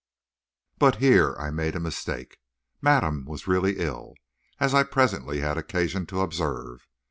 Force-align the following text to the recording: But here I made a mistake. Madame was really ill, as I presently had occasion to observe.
But 0.79 0.95
here 0.95 1.35
I 1.37 1.51
made 1.51 1.75
a 1.75 1.79
mistake. 1.79 2.39
Madame 2.81 3.23
was 3.25 3.45
really 3.45 3.77
ill, 3.77 4.15
as 4.59 4.73
I 4.73 4.81
presently 4.81 5.41
had 5.41 5.59
occasion 5.59 6.07
to 6.07 6.21
observe. 6.21 6.87